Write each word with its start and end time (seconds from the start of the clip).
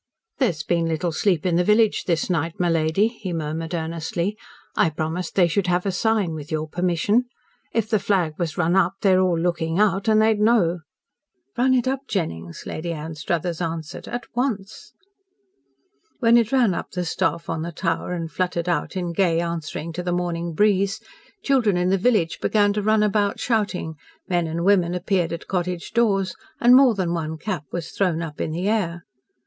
"There's 0.39 0.63
been 0.63 0.87
little 0.87 1.11
sleep 1.11 1.45
in 1.45 1.57
the 1.57 1.63
village 1.63 2.05
this 2.05 2.27
night, 2.27 2.59
my 2.59 2.71
lady," 2.71 3.07
he 3.07 3.31
murmured 3.33 3.75
earnestly. 3.75 4.35
"I 4.75 4.89
promised 4.89 5.35
they 5.35 5.47
should 5.47 5.67
have 5.67 5.85
a 5.85 5.91
sign, 5.91 6.33
with 6.33 6.51
your 6.51 6.67
permission. 6.67 7.25
If 7.71 7.87
the 7.87 7.99
flag 7.99 8.33
was 8.39 8.57
run 8.57 8.75
up 8.75 8.93
they're 9.01 9.21
all 9.21 9.37
looking 9.37 9.77
out, 9.79 10.07
and 10.07 10.19
they'd 10.19 10.39
know." 10.39 10.79
"Run 11.55 11.75
it 11.75 11.87
up, 11.87 12.07
Jennings," 12.07 12.63
Lady 12.65 12.91
Anstruthers 12.91 13.61
answered, 13.61 14.07
"at 14.07 14.23
once." 14.33 14.91
When 16.19 16.35
it 16.35 16.51
ran 16.51 16.73
up 16.73 16.89
the 16.89 17.05
staff 17.05 17.47
on 17.47 17.61
the 17.61 17.71
tower 17.71 18.11
and 18.13 18.31
fluttered 18.31 18.67
out 18.67 18.95
in 18.97 19.13
gay 19.13 19.39
answering 19.39 19.93
to 19.93 20.01
the 20.01 20.11
morning 20.11 20.55
breeze, 20.55 20.99
children 21.43 21.77
in 21.77 21.89
the 21.91 21.97
village 21.99 22.39
began 22.41 22.73
to 22.73 22.81
run 22.81 23.03
about 23.03 23.39
shouting, 23.39 23.93
men 24.27 24.47
and 24.47 24.65
women 24.65 24.95
appeared 24.95 25.31
at 25.31 25.45
cottage 25.45 25.91
doors, 25.91 26.33
and 26.59 26.75
more 26.75 26.95
than 26.95 27.13
one 27.13 27.37
cap 27.37 27.65
was 27.71 27.91
thrown 27.91 28.23
up 28.23 28.41
in 28.41 28.49
the 28.49 28.67
air. 28.67 29.03